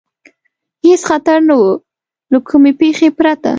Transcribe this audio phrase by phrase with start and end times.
[0.85, 1.63] هېڅ خطر نه و،
[2.31, 3.49] له کومې پېښې پرته.